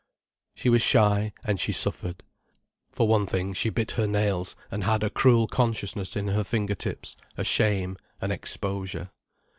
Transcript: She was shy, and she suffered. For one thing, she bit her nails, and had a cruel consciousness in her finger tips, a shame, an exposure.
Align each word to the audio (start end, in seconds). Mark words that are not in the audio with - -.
She 0.55 0.67
was 0.67 0.81
shy, 0.81 1.31
and 1.45 1.59
she 1.59 1.71
suffered. 1.71 2.23
For 2.91 3.07
one 3.07 3.27
thing, 3.27 3.53
she 3.53 3.69
bit 3.69 3.91
her 3.91 4.07
nails, 4.07 4.55
and 4.71 4.83
had 4.83 5.03
a 5.03 5.11
cruel 5.11 5.45
consciousness 5.45 6.15
in 6.15 6.29
her 6.29 6.43
finger 6.43 6.73
tips, 6.73 7.15
a 7.37 7.43
shame, 7.43 7.97
an 8.19 8.31
exposure. 8.31 9.11